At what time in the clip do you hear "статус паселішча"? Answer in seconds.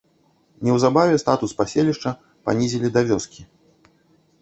1.25-2.09